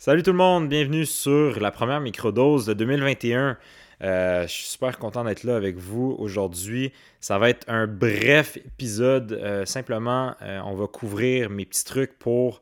[0.00, 3.58] Salut tout le monde, bienvenue sur la première microdose de 2021.
[4.00, 6.92] Euh, je suis super content d'être là avec vous aujourd'hui.
[7.18, 9.32] Ça va être un bref épisode.
[9.32, 12.60] Euh, simplement, euh, on va couvrir mes petits trucs pour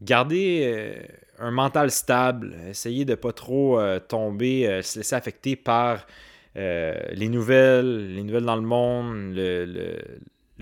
[0.00, 1.02] garder
[1.40, 6.06] un mental stable, essayer de ne pas trop tomber, se laisser affecter par
[6.54, 9.98] les nouvelles, les nouvelles dans le monde, le le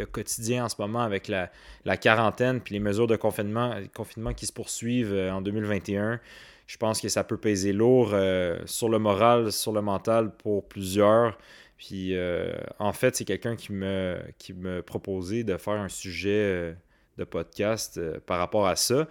[0.05, 4.53] quotidien en ce moment avec la, quarantaine puis les mesures de confinement, confinement qui se
[4.53, 6.21] poursuivent euh, en 2021.
[6.67, 10.68] Je pense que ça peut peser lourd euh, sur le moral, sur le mental pour
[10.68, 11.39] plusieurs.
[11.79, 16.75] Puis euh, en fait, c'est quelqu'un qui me, qui me proposait de faire un sujet
[17.17, 19.07] de podcast par rapport à ça.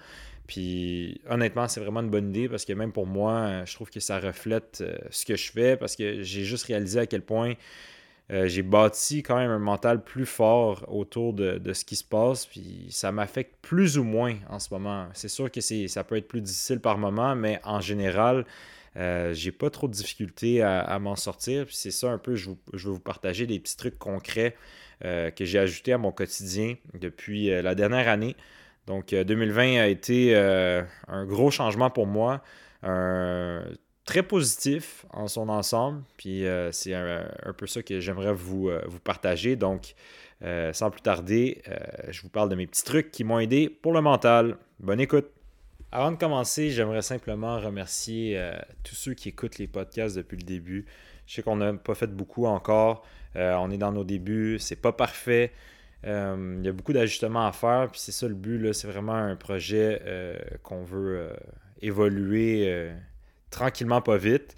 [0.48, 4.00] Puis honnêtement, c'est vraiment une bonne idée parce que même pour moi, je trouve que
[4.00, 7.54] ça reflète ce que je fais parce que j'ai juste réalisé à quel point
[8.32, 12.48] euh, j'ai bâti quand même un mental plus fort autour de, ce qui se passe,
[12.48, 15.08] puis ça m'affecte plus ou moins en ce moment.
[15.14, 18.46] C'est sûr que ça peut être plus difficile par moment, mais en général,
[18.98, 21.68] euh, j'ai pas trop de difficultés à, m'en sortir.
[21.70, 24.56] C'est ça un peu, je, je, veux vous partager des petits trucs concrets
[25.04, 28.36] euh, que j'ai ajoutés à mon quotidien depuis la dernière année.
[28.88, 32.42] Donc 2020 a été un gros changement pour moi.
[34.06, 36.04] Très positif en son ensemble.
[36.18, 39.56] Puis euh, c'est un, peu ça que j'aimerais vous, euh, vous partager.
[39.56, 39.96] Donc,
[40.44, 41.62] euh, sans plus tarder,
[42.10, 44.58] je vous parle de mes petits trucs qui m'ont aidé pour le mental.
[44.80, 45.30] Bonne écoute.
[45.92, 48.42] Avant de commencer, j'aimerais simplement remercier
[48.84, 50.86] tous ceux qui écoutent les podcasts depuis le début.
[51.26, 53.06] Je sais qu'on n'a pas fait beaucoup encore.
[53.36, 54.58] on est dans nos débuts.
[54.60, 55.54] C'est pas parfait.
[56.04, 57.88] il y a beaucoup d'ajustements à faire.
[57.90, 58.74] Puis c'est ça le but.
[58.74, 60.02] C'est vraiment un projet
[60.64, 61.30] qu'on veut
[61.82, 62.92] évoluer
[63.56, 64.56] tranquillement, pas vite.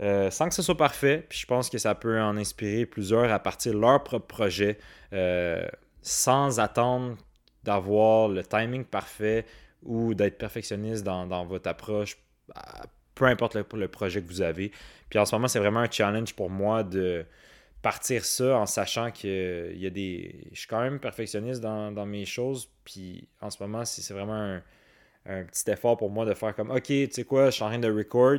[0.00, 3.32] Euh, sans que ce soit parfait, puis je pense que ça peut en inspirer plusieurs
[3.32, 4.78] à partir de leur propre projet,
[5.12, 5.66] euh,
[6.02, 7.16] sans attendre
[7.62, 9.46] d'avoir le timing parfait
[9.84, 12.18] ou d'être perfectionniste dans, votre approche,
[13.14, 14.72] peu importe le, projet que vous avez.
[15.08, 17.24] Puis en ce moment, c'est vraiment un challenge pour moi de
[17.80, 20.48] partir ça en sachant que il y a des.
[20.52, 24.34] Je suis quand même perfectionniste dans, dans mes choses, puis en ce moment, c'est vraiment
[24.34, 24.62] un
[25.26, 27.68] un petit effort pour moi de faire comme OK, tu sais quoi, je suis en
[27.68, 28.38] train de record,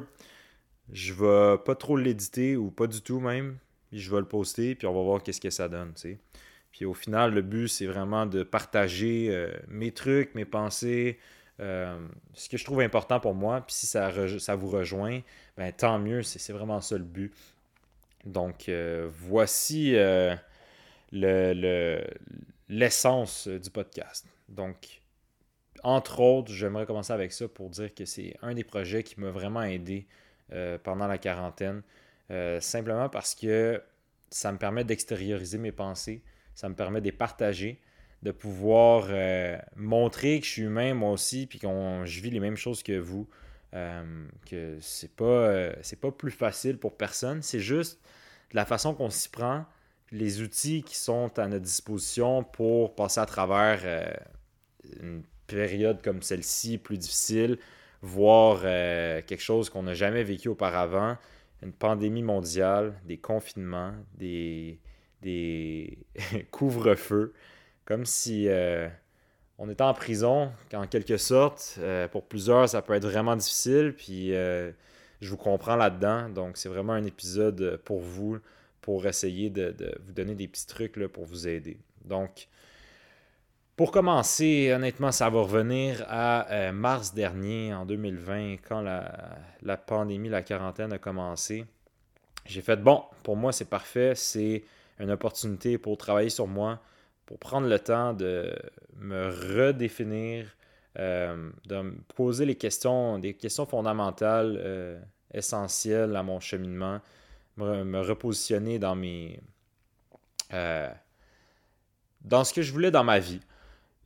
[0.91, 3.57] je vais pas trop l'éditer ou pas du tout même,
[3.89, 5.93] puis je vais le poster, puis on va voir qu'est-ce que ça donne.
[6.71, 11.17] Puis au final, le but, c'est vraiment de partager euh, mes trucs, mes pensées,
[11.61, 11.97] euh,
[12.33, 13.61] ce que je trouve important pour moi.
[13.61, 15.21] Puis si ça, ça vous rejoint,
[15.57, 17.33] ben, tant mieux, c'est vraiment ça le but.
[18.25, 19.95] Donc euh, voici
[22.69, 24.27] l'essence le, du podcast.
[24.49, 25.01] Donc,
[25.83, 29.29] entre autres, j'aimerais commencer avec ça pour dire que c'est un des projets qui m'a
[29.29, 30.07] vraiment aidé
[30.53, 31.81] euh, pendant la quarantaine.
[32.31, 33.81] Euh, simplement parce que
[34.29, 36.23] ça me permet d'extérioriser mes pensées,
[36.55, 37.81] ça me permet de les partager,
[38.23, 41.67] de pouvoir euh, montrer que je suis humain moi aussi, puis que
[42.05, 43.27] je vis les mêmes choses que vous.
[44.49, 45.69] que c'est pas,
[46.01, 47.99] pas plus facile pour personne, c'est juste
[48.53, 49.65] la façon qu'on s'y prend,
[50.11, 53.83] les outils qui sont à notre disposition pour passer à travers
[55.01, 57.57] une période comme celle-ci, plus difficile,
[58.01, 61.17] voir euh, quelque chose qu'on n'a jamais vécu auparavant,
[61.61, 64.79] une pandémie mondiale, des confinements, des,
[65.21, 65.97] des
[66.51, 67.33] couvre-feux,
[67.85, 68.87] comme si euh,
[69.57, 71.77] on était en prison, en quelque sorte.
[71.79, 76.29] Euh, pour plusieurs, ça peut être vraiment difficile, puis je vous comprends là-dedans.
[76.29, 78.37] Donc, c'est vraiment un épisode pour vous,
[78.81, 81.77] pour essayer de, de vous donner des petits trucs là, pour vous aider.
[82.03, 82.47] Donc,
[83.75, 90.29] pour commencer, honnêtement, ça va revenir à euh, mars dernier, en 2020, quand la, pandémie,
[90.29, 91.65] la quarantaine a commencé.
[92.45, 94.13] J'ai fait, bon, pour moi, c'est parfait.
[94.15, 94.63] C'est
[94.99, 96.79] une opportunité pour travailler sur moi,
[97.25, 98.55] pour prendre le temps de
[98.97, 100.55] me redéfinir,
[100.97, 104.97] euh, de me poser les questions, des questions fondamentales, euh,
[105.33, 107.01] essentielles à mon cheminement,
[107.57, 109.37] me, repositionner dans mes...
[112.21, 113.41] dans ce que je voulais dans ma vie.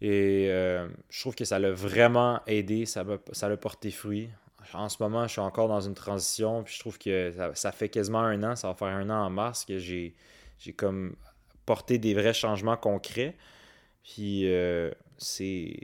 [0.01, 4.29] Et euh, je trouve que ça l'a vraiment aidé, ça l'a porté fruit.
[4.73, 7.89] En ce moment, je suis encore dans une transition, puis je trouve que ça, fait
[7.89, 10.13] quasiment un an, ça va faire un an en mars que j'ai
[10.77, 11.15] comme
[11.65, 13.35] porté des vrais changements concrets.
[14.03, 15.75] Puis euh, c'est.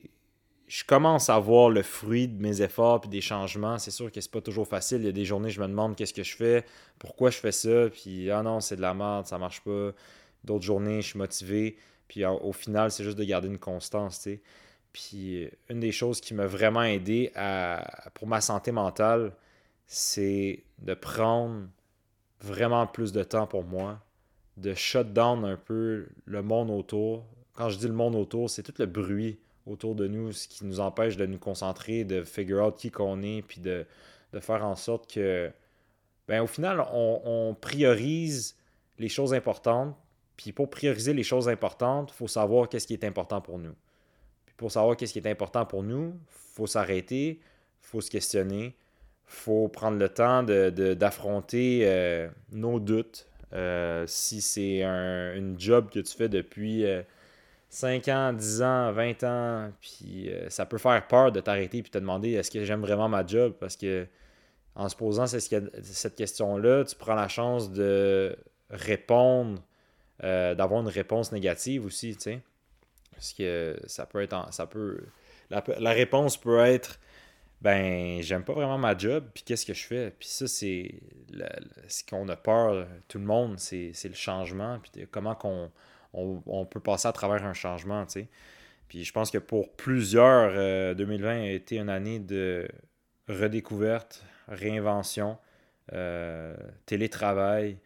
[0.68, 3.78] Je commence à voir le fruit de mes efforts puis des changements.
[3.78, 5.02] C'est sûr que c'est pas toujours facile.
[5.02, 6.66] Il y a des journées, je me demande qu'est-ce que je fais,
[6.98, 9.92] pourquoi je fais ça, puis ah non, c'est de la merde, ça marche pas.
[10.44, 11.78] D'autres journées, je suis motivé.
[12.08, 14.42] Puis au final, c'est juste de garder une constance, tu sais.
[14.94, 17.32] Puis une des choses qui m'a vraiment aidé
[18.14, 19.34] pour ma santé mentale,
[19.88, 21.68] c'est de prendre
[22.42, 24.00] vraiment plus de temps pour moi,
[24.58, 27.26] de shut down un peu le monde autour.
[27.54, 30.66] Quand je dis le monde autour, c'est tout le bruit autour de nous, ce qui
[30.66, 33.86] nous empêche de nous concentrer, de figure out qui qu'on est, puis de,
[34.40, 35.52] faire en sorte que,
[36.28, 38.58] ben, au final, on, priorise
[39.00, 39.96] les choses importantes.
[40.38, 43.76] Puis pour prioriser les choses importantes, il faut savoir qu'est-ce qui est important pour nous.
[44.46, 48.12] Puis pour savoir qu'est-ce qui est important pour nous, il faut s'arrêter, il faut se
[48.12, 48.74] questionner, il
[49.26, 53.28] faut prendre le temps d'affronter de, euh, nos doutes.
[53.54, 56.86] Euh, si c'est un une job que tu fais depuis...
[56.86, 57.02] Euh,
[57.76, 61.92] 5 ans, 10 ans, 20 ans, puis euh, ça peut faire peur de t'arrêter puis
[61.92, 63.54] te demander est-ce que j'aime vraiment ma job?
[63.60, 64.08] Parce que
[64.76, 68.36] en se posant cette question-là, tu prends la chance de
[68.70, 69.62] répondre,
[70.24, 72.42] euh, d'avoir une réponse négative aussi, tu sais.
[73.12, 75.00] Parce que ça peut être ça peut
[75.50, 77.00] la, réponse peut être
[77.62, 80.12] ben j'aime pas vraiment ma job puis qu'est-ce que je fais?
[80.20, 80.96] Puis ça c'est
[81.88, 85.72] ce qu'on a peur tout le monde c'est le changement puis comment qu'on
[86.14, 88.28] on, peut passer à travers un changement, tu sais.
[88.88, 92.68] Puis je pense que pour plusieurs, 2020 euh, a été une année de
[93.28, 95.38] redécouverte, réinvention,
[95.94, 97.78] euh, télétravail,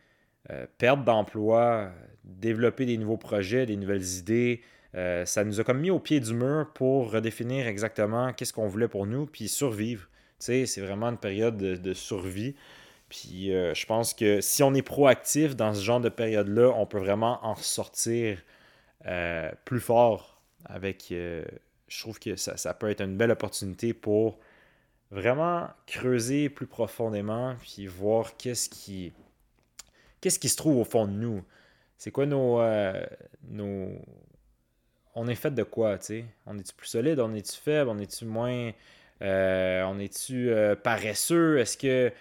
[0.78, 1.92] perte d'emploi,
[2.40, 4.62] développer des nouveaux projets, des nouvelles idées.
[4.94, 8.88] ça nous a comme mis au pied du mur pour redéfinir exactement qu'est-ce qu'on voulait
[8.88, 10.08] pour nous, puis survivre.
[10.40, 12.56] C'est vraiment une période de survie.
[13.10, 16.86] Puis euh, je pense que si on est proactif dans ce genre de période-là, on
[16.86, 18.42] peut vraiment en ressortir
[19.08, 21.12] euh, plus fort avec.
[21.12, 21.44] Euh,
[21.88, 24.38] je trouve que ça, peut être une belle opportunité pour
[25.10, 29.12] vraiment creuser plus profondément, puis voir qu'est-ce qui.
[30.22, 31.44] Qu'est-ce qui se trouve au fond de nous?
[32.00, 32.60] C'est quoi nos,
[33.48, 33.92] nos.
[35.14, 36.26] On est fait de quoi, tu sais?
[36.48, 37.20] On est-tu plus solide?
[37.20, 37.92] On est-tu faible?
[37.92, 38.72] On est-tu moins.
[39.22, 40.52] on est-tu
[40.82, 41.60] paresseux?
[41.60, 42.12] Est-ce que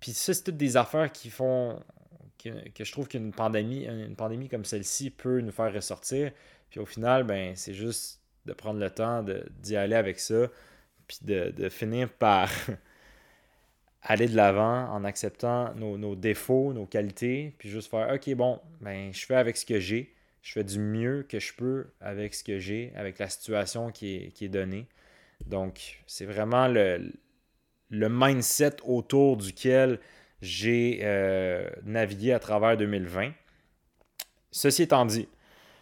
[0.00, 1.78] puis ça, c'est toutes des affaires qui font
[2.42, 6.32] que, je trouve qu'une pandémie, une pandémie comme celle-ci peut nous faire ressortir.
[6.70, 9.22] Puis au final, ben, c'est juste de prendre le temps
[9.62, 10.48] d'y aller avec ça,
[11.06, 12.50] puis de, finir par
[14.02, 19.12] aller de l'avant en acceptant nos, défauts, nos qualités, puis juste faire OK, bon, ben,
[19.12, 22.42] je fais avec ce que j'ai, je fais du mieux que je peux avec ce
[22.42, 24.86] que j'ai, avec la situation qui est, qui est donnée.
[25.46, 27.12] Donc, c'est vraiment le,
[27.90, 29.98] le mindset autour duquel
[30.40, 33.32] j'ai euh, navigué à travers 2020.
[34.50, 35.28] Ceci étant dit,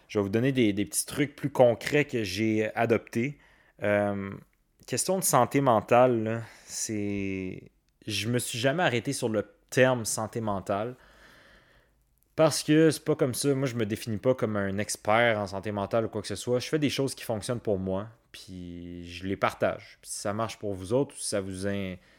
[0.09, 3.39] je vais vous donner des, petits trucs plus concrets que j'ai adoptés.
[3.83, 4.31] Euh,
[4.87, 7.63] question de santé mentale, c'est.
[8.09, 10.97] Je me suis jamais arrêté sur le terme santé mentale.
[12.35, 13.55] Parce que c'est pas comme ça.
[13.55, 16.37] Moi, je me définis pas comme un expert en santé mentale ou quoi que ce
[16.37, 16.59] soit.
[16.59, 19.99] Je fais des choses qui fonctionnent pour moi puis je les partage.
[20.03, 21.67] si ça marche pour vous autres, ça vous,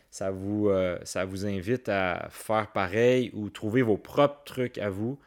[0.09, 4.89] ça, vous, euh, ça vous invite à faire pareil ou trouver vos propres trucs à
[4.89, 5.19] vous,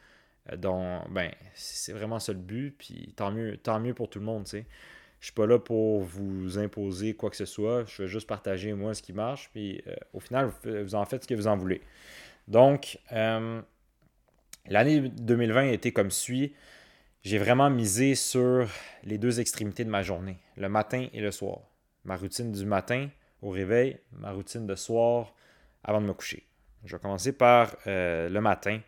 [0.52, 4.24] euh, ben, c'est vraiment ça le but, puis tant mieux, tant mieux pour tout le
[4.24, 4.66] monde, tu sais.
[5.22, 8.74] Je suis pas là pour vous imposer quoi que ce soit, je veux juste partager
[8.74, 11.56] moi ce qui marche, puis euh, au final, vous, en faites ce que vous en
[11.56, 11.80] voulez.
[12.48, 12.98] Donc,
[14.68, 16.52] l'année 2020 a été comme suit
[17.24, 18.68] j'ai vraiment misé sur
[19.04, 21.60] les deux extrémités de ma journée, le matin et le soir.
[22.04, 23.08] Ma routine du matin
[23.42, 25.32] au réveil, ma routine de soir
[25.84, 26.48] avant de me coucher.
[26.84, 28.80] Je vais commencer par euh, le matin.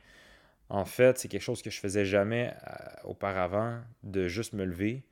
[0.68, 5.04] En fait, c'est quelque chose que je faisais jamais euh, auparavant, de juste me lever,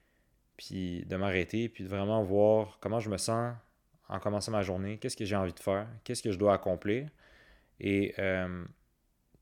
[0.56, 3.54] puis de m'arrêter, puis de vraiment voir comment je me sens
[4.08, 7.08] en commençant ma journée, qu'est-ce que j'ai envie de faire, qu'est-ce que je dois accomplir.
[7.80, 8.64] Et euh,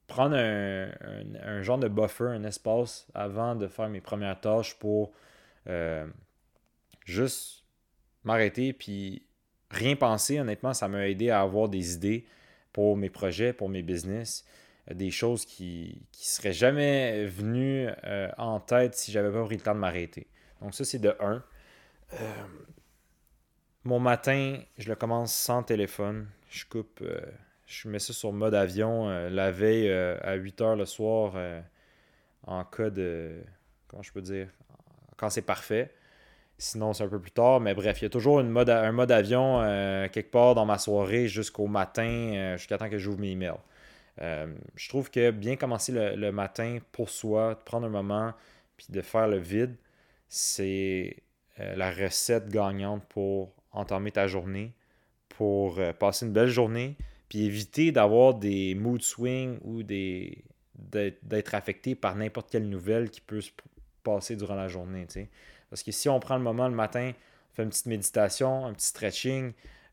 [0.07, 5.12] prendre un, genre de buffer, un espace avant de faire mes premières tâches pour
[5.69, 6.07] euh,
[7.05, 7.64] juste
[8.25, 9.26] m'arrêter puis
[9.71, 10.38] rien penser.
[10.40, 12.26] Honnêtement, ça m'a aidé à avoir des idées
[12.73, 14.45] pour mes projets, pour mes business,
[14.93, 19.62] des choses qui ne seraient jamais venues euh, en tête si j'avais pas pris le
[19.62, 20.26] temps de m'arrêter.
[20.61, 21.43] Donc ça, c'est de 1.
[23.85, 26.29] mon matin, je le commence sans téléphone.
[26.50, 27.02] Je coupe
[27.71, 31.35] je mets ça sur mode avion euh, la veille euh, à 8 heures le soir
[31.37, 31.61] euh,
[32.47, 33.37] en cas de.
[33.87, 34.49] Comment je peux dire
[35.17, 35.95] Quand c'est parfait.
[36.59, 37.61] Sinon, c'est un peu plus tard.
[37.61, 39.61] Mais bref, il y a toujours un mode avion
[40.12, 43.55] quelque part dans ma soirée jusqu'au matin, jusqu'à temps que j'ouvre mes emails.
[44.19, 48.35] je trouve que bien commencer le, matin pour soi, de prendre un moment
[48.76, 49.75] puis de faire le vide,
[50.31, 51.17] c'est
[51.59, 54.73] la recette gagnante pour entamer ta journée,
[55.29, 56.97] pour passer une belle journée,
[57.29, 63.43] puis éviter d'avoir des mood swings ou d'être affecté par n'importe quelle nouvelle qui peut
[63.43, 63.51] se
[64.03, 65.07] passer durant la journée.
[65.69, 68.73] Parce que si on prend le moment le matin, on fait une petite méditation, un
[68.73, 69.53] petit stretching,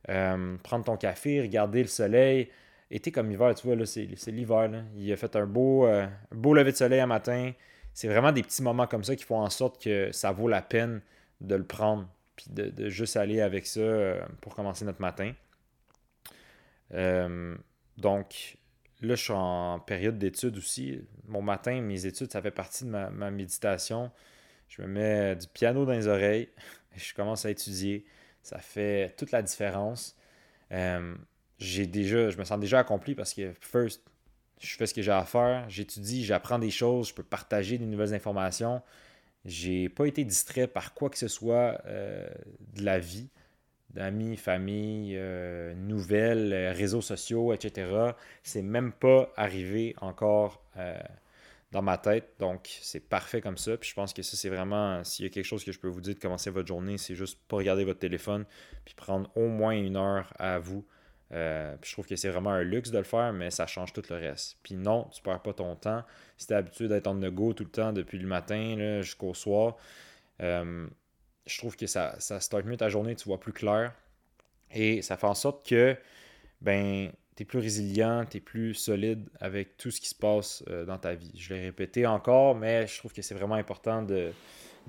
[0.09, 2.49] euh, prendre ton café, regarder le soleil.
[2.89, 4.69] Été comme hiver, tu vois, c'est, l'hiver.
[4.95, 7.51] Il a fait un beau, euh, beau lever de soleil un matin.
[7.97, 10.61] C'est vraiment des petits moments comme ça qui font en sorte que ça vaut la
[10.61, 11.01] peine
[11.41, 15.33] de le prendre puis de, juste aller avec ça euh, pour commencer notre matin.
[16.93, 17.57] Euh,
[17.97, 18.59] donc,
[19.01, 21.01] là, je suis en période d'études aussi.
[21.27, 24.11] Mon matin, mes études, ça fait partie de ma, méditation.
[24.67, 26.49] Je me mets du piano dans les oreilles,
[26.95, 28.05] et je commence à étudier.
[28.43, 30.15] Ça fait toute la différence.
[30.71, 31.15] Euh,
[31.57, 34.03] j'ai déjà, je me sens déjà accompli parce que, first,
[34.59, 37.85] je fais ce que j'ai à faire, j'étudie, j'apprends des choses, je peux partager des
[37.85, 38.81] nouvelles informations.
[39.45, 42.27] J'ai pas été distrait par quoi que ce soit euh,
[42.75, 43.29] de la vie,
[43.91, 48.11] d'amis, famille, euh, nouvelles, euh, réseaux sociaux, etc.
[48.43, 50.63] C'est même pas arrivé encore
[51.71, 52.33] dans ma tête.
[52.39, 53.77] Donc, c'est parfait comme ça.
[53.77, 55.87] Puis je pense que ça, c'est vraiment, s'il y a quelque chose que je peux
[55.87, 58.45] vous dire de commencer votre journée, c'est juste pas regarder votre téléphone,
[58.85, 60.85] puis prendre au moins une heure à vous
[61.33, 64.03] euh, je trouve que c'est vraiment un luxe de le faire, mais ça change tout
[64.09, 64.57] le reste.
[64.63, 66.03] Puis non, tu perds pas ton temps.
[66.37, 69.75] Si tu es habitué d'être en go tout le temps depuis le matin jusqu'au soir,
[70.41, 70.87] euh,
[71.45, 73.93] je trouve que ça, ça start mieux ta journée, tu vois plus clair.
[74.71, 75.97] Et ça fait en sorte que
[76.61, 80.63] ben, tu es plus résilient, tu es plus solide avec tout ce qui se passe
[80.69, 81.31] euh, dans ta vie.
[81.37, 84.31] Je l'ai répété encore, mais je trouve que c'est vraiment important de,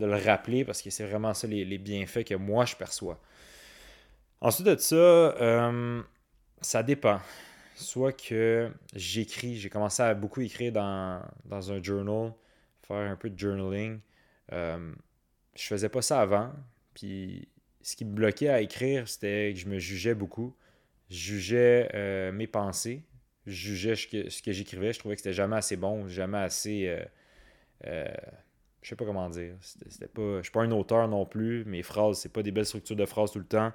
[0.00, 3.20] le rappeler parce que c'est vraiment ça les, les, bienfaits que moi je perçois.
[4.40, 5.34] Ensuite de ça,
[6.60, 7.20] ça dépend.
[7.74, 12.32] Soit que j'écris, j'ai commencé à beaucoup écrire dans, un journal,
[12.82, 14.00] faire un peu de journaling.
[14.52, 14.92] Euh,
[15.54, 16.52] je faisais pas ça avant.
[16.94, 17.48] Puis
[17.82, 20.54] ce qui me bloquait à écrire, c'était que je me jugeais beaucoup.
[21.10, 23.02] Je jugeais euh, mes pensées.
[23.46, 24.92] Je jugeais ce que, j'écrivais.
[24.92, 26.86] Je trouvais que c'était jamais assez bon, jamais assez.
[26.86, 27.02] Euh,
[27.86, 28.06] euh,
[28.82, 29.54] je sais pas comment dire.
[29.60, 31.64] C'était pas, je suis pas un auteur non plus.
[31.64, 33.72] Mes phrases, c'est pas des belles structures de phrases tout le temps.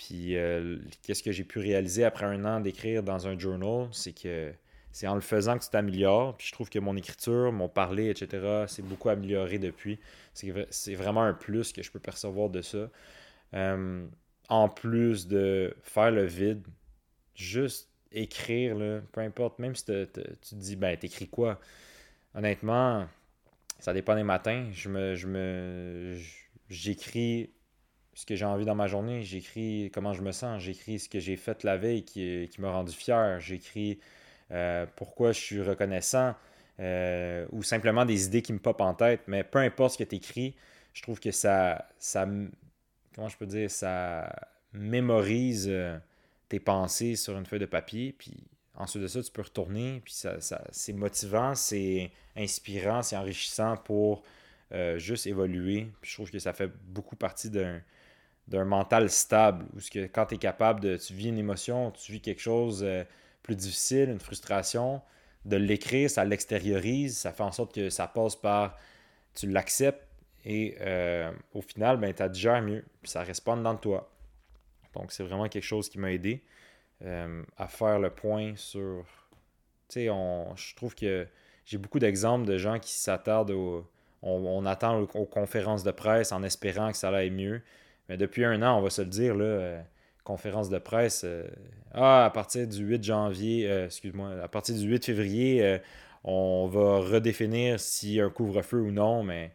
[0.00, 4.14] Puis euh, qu'est-ce que j'ai pu réaliser après un an d'écrire dans un journal, c'est
[4.14, 4.50] que
[4.92, 6.38] c'est en le faisant que tu t'améliores.
[6.38, 9.98] Puis je trouve que mon écriture, mon parler, etc., c'est beaucoup amélioré depuis.
[10.32, 12.88] C'est vraiment un plus que je peux percevoir de ça.
[13.52, 14.06] Euh,
[14.48, 16.66] en plus de faire le vide,
[17.34, 21.60] juste écrire, peu importe, même si tu te dis, ben, t'écris quoi?
[22.34, 23.06] Honnêtement,
[23.78, 24.66] ça dépend des matins.
[24.72, 26.16] Je me, je me,
[26.70, 27.50] j'écris
[28.14, 31.20] ce que j'ai envie dans ma journée, j'écris comment je me sens, j'écris ce que
[31.20, 33.98] j'ai fait la veille qui, qui m'a rendu fier, j'écris
[34.52, 36.34] euh, pourquoi je suis reconnaissant,
[36.80, 39.22] euh, ou simplement des idées qui me popent en tête.
[39.26, 40.56] Mais peu importe ce que tu écris,
[40.92, 42.26] je trouve que ça, ça,
[43.14, 44.34] comment je peux dire, ça
[44.72, 45.96] mémorise euh,
[46.48, 48.34] tes pensées sur une feuille de papier, puis
[48.74, 53.76] ensuite de ça, tu peux retourner, puis ça, ça c'est motivant, c'est inspirant, c'est enrichissant
[53.76, 54.24] pour
[54.96, 55.88] juste évoluer.
[56.00, 57.82] Puis je trouve que ça fait beaucoup partie d'un
[58.48, 62.12] d'un mental stable, où que quand tu es capable de, tu vis une émotion, tu
[62.12, 63.04] vis quelque chose euh,
[63.42, 65.02] plus difficile, une frustration,
[65.44, 68.76] de l'écrire, ça l'extériorise, ça fait en sorte que ça passe par,
[69.34, 70.06] tu l'acceptes
[70.44, 74.10] et euh, au final, ben, tu déjà mieux, puis ça reste pas dedans de toi.
[74.94, 76.42] Donc c'est vraiment quelque chose qui m'a aidé
[77.02, 79.04] euh, à faire le point sur,
[79.88, 81.26] tu sais, je trouve que
[81.64, 83.88] j'ai beaucoup d'exemples de gens qui s'attardent au,
[84.22, 87.62] on, attend aux conférences de presse en espérant que ça aille mieux.
[88.10, 89.80] Mais depuis un an, on va se le dire, là, euh,
[90.24, 91.46] conférence de presse, euh,
[91.94, 95.78] ah, à partir du 8 janvier, euh, excuse-moi, à partir du 8 février,
[96.24, 99.52] on va redéfinir s'il y a un couvre-feu ou non, mais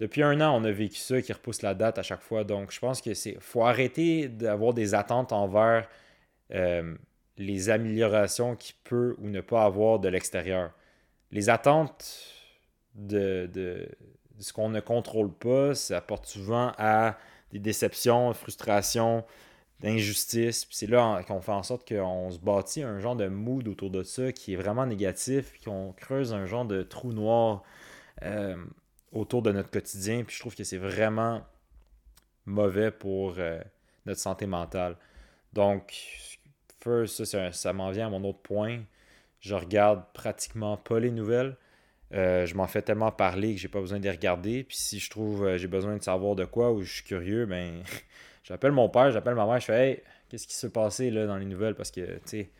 [0.00, 2.42] depuis un an, on a vécu ça qui repousse la date à chaque fois.
[2.42, 5.88] Donc, je pense que c'est faut arrêter d'avoir des attentes envers
[7.38, 10.72] les améliorations qu'il peut ou ne pas avoir de l'extérieur.
[11.30, 12.28] Les attentes
[12.96, 13.88] de, de
[14.40, 17.16] ce qu'on ne contrôle pas, ça porte souvent à
[17.52, 19.24] des déceptions, frustrations,
[19.80, 20.66] d'injustice.
[20.70, 24.02] c'est là qu'on fait en sorte qu'on se bâtit un genre de mood autour de
[24.02, 27.62] ça qui est vraiment négatif, qu'on creuse un genre de trou noir
[28.22, 28.56] euh,
[29.12, 30.24] autour de notre quotidien.
[30.24, 31.42] Puis je trouve que c'est vraiment
[32.46, 33.60] mauvais pour euh,
[34.06, 34.96] notre santé mentale.
[35.52, 35.94] Donc,
[37.06, 38.82] ça, ça m'en vient à mon autre point.
[39.40, 41.56] Je regarde pratiquement pas les nouvelles.
[42.14, 44.62] Euh, je m'en fais tellement parler que j'ai pas besoin de les regarder.
[44.62, 47.46] Puis si je trouve euh, j'ai besoin de savoir de quoi ou je suis curieux,
[47.46, 47.82] ben
[48.44, 51.36] j'appelle mon père, j'appelle ma mère, je fais Hey, qu'est-ce qui s'est passé là, dans
[51.36, 51.74] les nouvelles?
[51.74, 52.50] Parce que tu sais,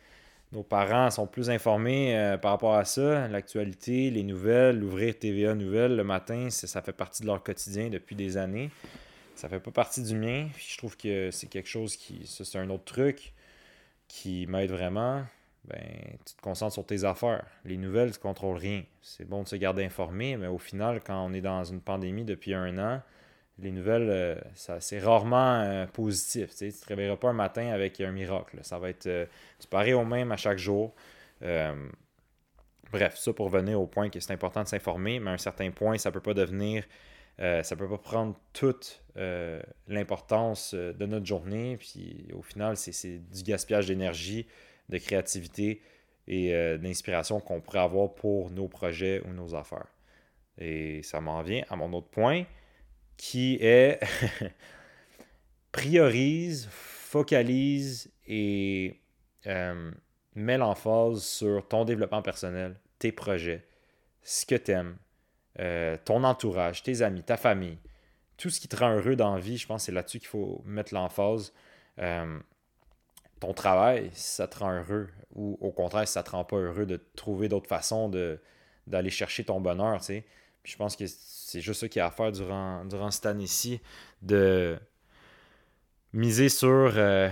[0.51, 5.55] nos parents sont plus informés euh, par rapport à ça, l'actualité, les nouvelles, l'ouvrir TVA
[5.55, 8.69] Nouvelles le matin, ça fait partie de leur quotidien depuis des années.
[9.35, 10.47] Ça fait pas partie du mien.
[10.57, 12.21] je trouve que c'est quelque chose qui.
[12.25, 13.33] C'est un autre truc
[14.07, 15.23] qui m'aide vraiment
[15.67, 17.45] ben, tu te concentres sur tes affaires.
[17.63, 18.83] Les nouvelles, tu ne contrôles rien.
[19.01, 22.23] C'est bon de se garder informé, mais au final, quand on est dans une pandémie
[22.23, 23.01] depuis un an,
[23.59, 26.55] les nouvelles, euh, ça, c'est rarement euh, positif.
[26.55, 28.57] Tu ne te réveilleras pas un matin avec un miracle.
[28.63, 29.25] Ça va être euh,
[29.59, 30.93] tu parais au même à chaque jour.
[32.91, 35.71] bref, ça pour venir au point que c'est important de s'informer, mais à un certain
[35.71, 36.83] point, ça ne peut pas devenir
[37.41, 41.77] euh, ça peut pas prendre toute euh, l'importance euh, de notre journée.
[41.77, 44.47] Puis au final, c'est du gaspillage d'énergie,
[44.89, 45.81] de créativité
[46.27, 49.87] et d'inspiration qu'on pourrait avoir pour nos projets ou nos affaires.
[50.57, 52.45] Et ça m'en vient à mon autre point
[53.15, 53.99] qui est
[55.71, 58.99] priorise, focalise et
[60.35, 63.65] met l'emphase sur ton développement personnel, tes projets,
[64.21, 64.97] ce que tu aimes,
[65.59, 67.77] euh, ton entourage, tes amis, ta famille,
[68.37, 70.27] tout ce qui te rend heureux dans la vie, je pense que c'est là-dessus qu'il
[70.27, 71.53] faut mettre l'emphase.
[71.99, 72.39] Euh,
[73.45, 76.57] ton travail, si ça te rend heureux, ou au contraire, si ça te rend pas
[76.57, 78.09] heureux, de trouver d'autres façons
[78.87, 80.25] d'aller chercher ton bonheur, tu sais.
[80.63, 83.81] je pense que c'est juste ça qu'il y a à faire durant, durant cette année-ci,
[84.21, 84.77] de
[86.13, 87.29] miser sur euh,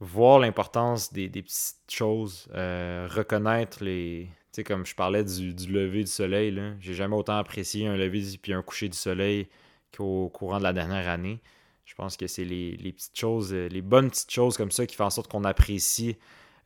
[0.00, 6.58] voir l'importance des, petites choses, reconnaître les, sais, comme je parlais du, lever du soleil,
[6.80, 9.48] j'ai jamais autant apprécié un lever puis un coucher du soleil
[9.96, 11.40] qu'au courant de la dernière année.
[11.86, 14.96] Je pense que c'est les, petites choses, euh, les bonnes petites choses comme ça qui
[14.96, 16.16] font en sorte qu'on apprécie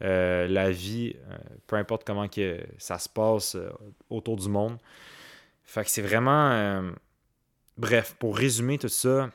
[0.03, 1.37] euh, la vie, euh,
[1.67, 3.57] peu importe comment que ça se passe
[4.09, 4.79] autour du monde.
[5.63, 6.91] Fait que c'est vraiment.
[7.77, 9.31] bref, pour résumer tout ça,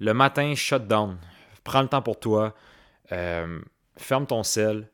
[0.00, 1.16] le matin, shut down.
[1.64, 2.54] Prends le temps pour toi.
[3.08, 4.90] ferme ton sel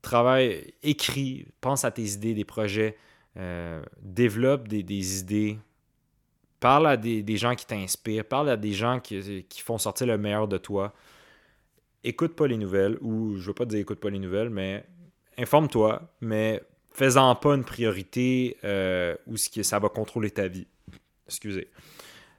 [0.00, 2.96] travaille, écris, pense à tes idées, des projets,
[4.00, 5.58] développe des, idées,
[6.62, 10.46] parle à des, gens qui t'inspirent, parle à des gens qui, font sortir le meilleur
[10.46, 10.94] de toi.
[12.04, 14.84] Écoute pas les nouvelles, ou je veux pas te dire écoute pas les nouvelles, mais
[15.36, 20.68] informe-toi, mais fais-en pas une priorité euh, où ça va contrôler ta vie.
[21.26, 21.68] Excusez.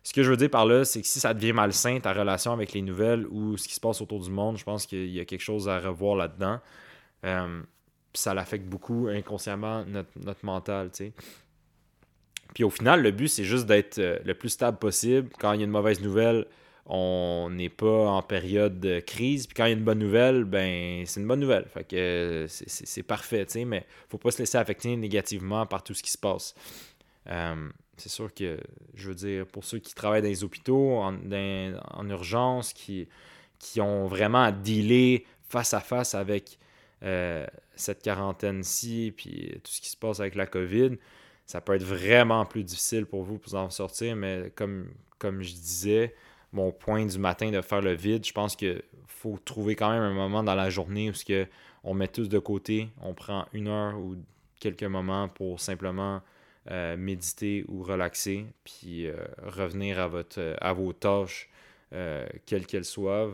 [0.03, 2.53] Ce que je veux dire par là, c'est que si ça devient malsain, ta relation
[2.53, 5.20] avec les nouvelles ou ce qui se passe autour du monde, je pense qu'il y
[5.20, 6.60] a quelque chose à revoir là-dedans.
[7.25, 7.62] Euh,
[8.13, 11.13] ça l'affecte beaucoup inconsciemment notre, mental, tu sais.
[12.53, 15.29] Puis au final, le but, c'est juste d'être euh, le plus stable possible.
[15.39, 16.45] Quand il y a une mauvaise nouvelle,
[16.86, 19.48] on n'est pas en période de crise.
[19.48, 21.65] Puis quand il y a une bonne nouvelle, ben c'est une bonne nouvelle.
[21.65, 25.94] Fait que c'est parfait, tu sais, mais faut pas se laisser affecter négativement par tout
[25.94, 26.55] ce qui se passe.
[27.29, 28.57] Euh, c'est sûr que,
[28.96, 31.16] je veux dire, pour ceux qui travaillent dans les hôpitaux, en,
[31.92, 33.07] en urgence, qui,
[33.59, 36.57] qui ont vraiment à dealer face à face avec
[37.03, 40.98] euh, cette quarantaine-ci, puis tout ce qui se passe avec la COVID,
[41.53, 44.89] ça peut être vraiment plus difficile pour vous pour en sortir, mais comme,
[45.20, 46.16] comme je disais,
[46.51, 50.01] mon point du matin de faire le vide, je pense qu'il faut trouver quand même
[50.01, 51.46] un moment dans la journée où que
[51.83, 54.16] on met tous de côté, on prend une heure ou
[54.59, 56.24] quelques moments pour simplement
[56.72, 61.51] euh, méditer ou relaxer, puis euh, revenir à, votre, à vos tâches,
[62.48, 63.29] quelles qu'elles soient.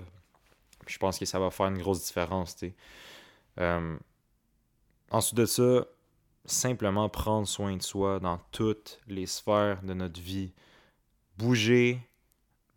[0.88, 2.58] je pense que ça va faire une grosse différence.
[3.62, 3.95] Euh,
[5.10, 5.86] ensuite de ça,
[6.51, 10.51] simplement prendre soin de soi dans toutes les sphères de notre vie.
[11.38, 11.99] Bouger,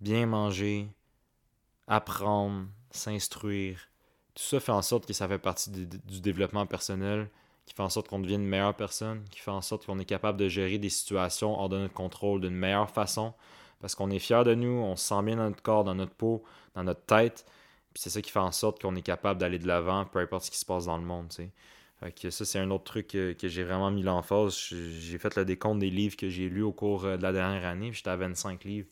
[0.00, 0.88] bien manger,
[1.87, 3.78] apprendre, s'instruire.
[4.35, 7.28] Tout ça fait en sorte que ça fait partie du, développement personnel,
[7.66, 10.04] qui fait en sorte qu'on devienne une meilleure personne, qui fait en sorte qu'on est
[10.04, 13.35] capable de gérer des situations hors de notre contrôle d'une meilleure façon,
[13.80, 16.14] parce qu'on est fier de nous, on se sent bien dans notre corps, dans notre
[16.14, 16.42] peau,
[16.74, 17.44] dans notre tête,
[17.94, 20.50] c'est ça qui fait en sorte qu'on est capable d'aller de l'avant, peu importe ce
[20.50, 21.32] qui se passe dans le monde.
[22.10, 24.56] Que ça, c'est un autre truc que, j'ai vraiment mis l'emphase.
[24.56, 27.64] J'ai fait le décompte des livres que j'ai lus au cours euh, de la dernière
[27.64, 27.92] année.
[27.92, 28.88] J'étais à 25 livres.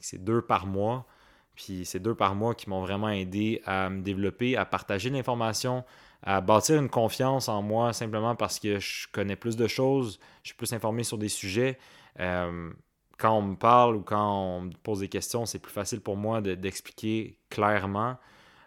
[0.00, 1.06] C'est deux par mois.
[1.54, 5.84] Puis c'est deux par mois qui m'ont vraiment aidé à me développer, à partager l'information,
[6.22, 10.48] à bâtir une confiance en moi simplement parce que je connais plus de choses, je
[10.48, 11.78] suis plus informé sur des sujets.
[12.20, 12.72] Euh,
[13.18, 16.16] quand on me parle ou quand on me pose des questions, c'est plus facile pour
[16.16, 18.16] moi d'expliquer clairement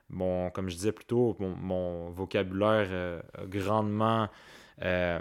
[0.10, 4.30] Bon, comme je disais plus tôt, mon, vocabulaire euh, grandement.
[4.82, 5.20] Euh,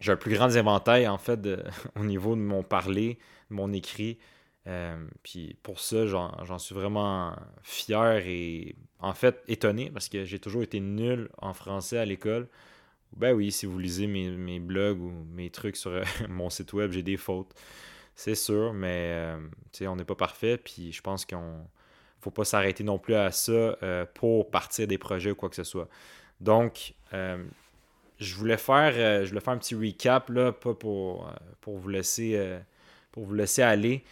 [0.00, 1.40] j'ai un plus grand éventail, en fait,
[1.96, 3.18] au niveau de mon parler,
[3.50, 4.18] de mon écrit.
[4.68, 10.38] Euh, puis pour ça, j'en suis vraiment fier et en fait étonné parce que j'ai
[10.38, 12.48] toujours été nul en français à l'école.
[13.16, 16.92] Ben oui, si vous lisez mes, mes blogs ou mes trucs sur mon site web,
[16.92, 17.52] j'ai des fautes.
[18.14, 19.34] C'est sûr, mais
[19.82, 20.58] on n'est pas parfait.
[20.58, 21.66] Puis je pense qu'on
[22.22, 25.56] faut pas s'arrêter non plus à ça euh, pour partir des projets ou quoi que
[25.56, 25.88] ce soit.
[26.40, 27.42] Donc, euh,
[28.18, 31.28] je voulais faire euh, je voulais faire un petit recap là, pas pour,
[31.60, 32.58] pour vous laisser
[33.10, 34.04] pour vous laisser aller.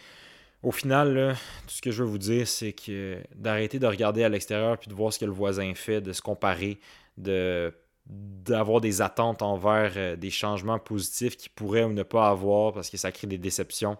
[0.61, 4.29] Au final, tout ce que je veux vous dire, c'est que d'arrêter de regarder à
[4.29, 6.79] l'extérieur puis de voir ce que le voisin fait, de se comparer,
[7.17, 7.73] de
[8.07, 12.97] d'avoir des attentes envers des changements positifs qui pourraient ou ne pas avoir parce que
[12.97, 13.97] ça crée des déceptions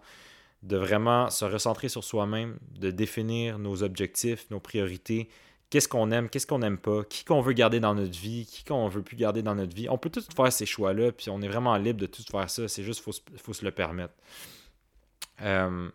[0.63, 5.30] de vraiment se recentrer sur soi-même, de définir nos objectifs, nos priorités,
[5.69, 8.63] qu'est-ce qu'on aime, qu'est-ce qu'on n'aime pas, qui qu'on veut garder dans notre vie, qui
[8.63, 9.89] qu'on veut plus garder dans notre vie.
[9.89, 12.67] On peut tout faire ces choix-là, puis on est vraiment libre de tout faire ça,
[12.67, 14.13] c'est juste qu'il faut, se le permettre.
[15.41, 15.89] Euh,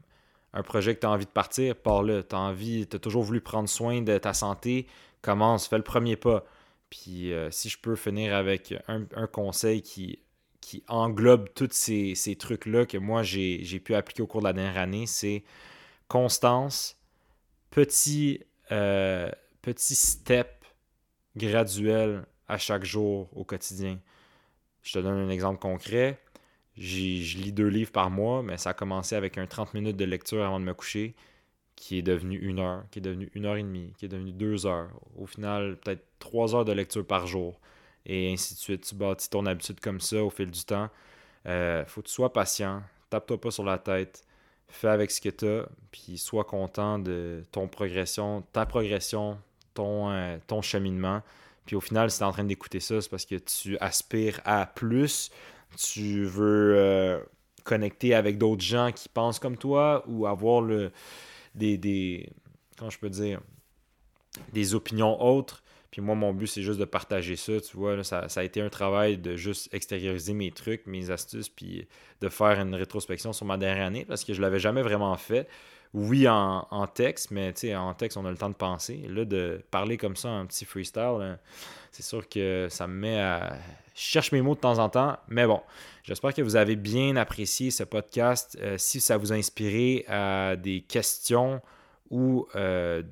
[0.57, 2.27] un projet que tu as envie de partir, pars-le.
[2.27, 4.87] Tu as envie, tu toujours voulu prendre soin de ta santé,
[5.21, 6.45] commence, fais le premier pas.
[6.89, 10.19] Puis euh, si je peux finir avec un, conseil qui,
[10.67, 14.79] qui englobe tous ces, trucs-là que moi j'ai pu appliquer au cours de la dernière
[14.79, 15.45] année, c'est
[16.09, 16.99] constance,
[17.71, 18.41] petit,
[18.73, 19.31] euh,
[19.63, 20.65] petit step
[21.37, 24.01] graduel à chaque jour au quotidien.
[24.83, 26.19] Je te donne un exemple concret.
[26.77, 30.05] Je lis deux livres par mois, mais ça a commencé avec un 30 minutes de
[30.05, 31.15] lecture avant de me coucher,
[31.77, 34.33] qui est devenu une heure, qui est devenu une heure et demie, qui est devenu
[34.33, 34.91] deux heures.
[35.17, 37.61] Au final, peut-être trois heures de lecture par jour.
[38.07, 38.85] Et ainsi de suite.
[38.85, 40.89] Tu bâtis ton habitude comme ça au fil du temps.
[41.47, 42.83] Euh, faut que tu sois patient.
[43.11, 44.25] Tape-toi pas sur la tête.
[44.69, 45.69] Fais avec ce que tu as.
[45.91, 49.39] Puis sois content de ton progression, ta progression,
[49.75, 51.23] ton, euh, ton cheminement.
[51.67, 54.41] Puis au final, si tu es en train d'écouter ça, c'est parce que tu aspires
[54.45, 55.31] à plus,
[55.77, 57.21] tu veux euh,
[57.65, 60.93] connecter avec d'autres gens qui pensent comme toi ou avoir le,
[61.57, 62.31] des, des
[62.77, 63.41] comment je peux dire,
[64.53, 65.63] des opinions autres.
[65.97, 67.59] Puis moi, mon but, c'est juste de partager ça.
[67.59, 71.89] Tu vois, ça, a été un travail de juste extérioriser mes trucs, mes astuces, puis
[72.21, 75.17] de faire une rétrospection sur ma dernière année parce que je ne l'avais jamais vraiment
[75.17, 75.49] fait.
[75.95, 79.07] Oui, en, texte, mais en texte, on a le temps de penser.
[79.09, 81.39] Là, de parler comme ça, un petit freestyle,
[81.93, 83.57] c'est sûr que ça me met à
[83.95, 85.63] je cherche mes mots de temps en temps, mais bon,
[86.03, 88.59] j'espère que vous avez bien apprécié ce podcast.
[88.61, 91.63] Euh, si ça vous a inspiré à des questions
[92.11, 93.03] ou euh,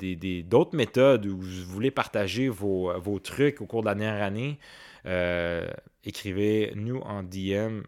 [0.45, 4.59] d'autres méthodes où vous voulez partager vos, trucs au cours de la dernière année,
[5.07, 5.69] euh,
[6.05, 7.83] écrivez-nous en DM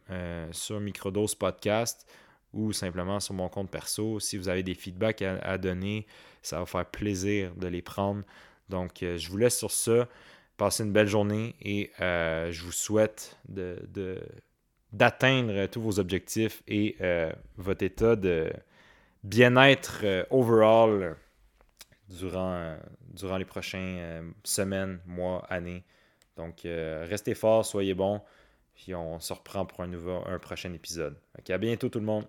[0.53, 2.07] sur Microdose Podcast
[2.53, 4.21] ou simplement sur mon compte perso.
[4.21, 6.07] Si vous avez des feedbacks à donner,
[6.43, 8.23] ça va faire plaisir de les prendre.
[8.69, 10.09] Donc, je vous laisse sur ça.
[10.57, 13.37] Passez une belle journée et euh, je vous souhaite
[14.93, 18.51] d'atteindre de, tous vos objectifs et euh, votre état de
[19.27, 21.17] bien-être euh, overall
[22.09, 22.77] durant,
[23.13, 25.85] durant les prochaines semaines, mois, années.
[26.37, 28.21] Donc, restez forts, soyez bons,
[28.75, 31.17] puis on se reprend pour un, nouveau, un prochain épisode.
[31.49, 32.27] à bientôt tout le monde.